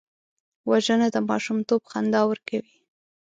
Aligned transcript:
وژنه 0.69 1.07
د 1.15 1.17
ماشومتوب 1.29 1.81
خندا 1.91 2.21
ورکوي 2.27 2.75